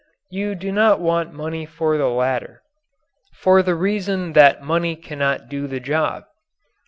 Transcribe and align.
You 0.31 0.55
do 0.55 0.71
not 0.71 0.99
want 0.99 1.31
money 1.31 1.63
for 1.67 1.95
the 1.95 2.09
latter 2.09 2.63
for 3.35 3.61
the 3.61 3.75
reason 3.75 4.33
that 4.33 4.63
money 4.63 4.95
cannot 4.95 5.47
do 5.47 5.67
the 5.67 5.79
job. 5.79 6.23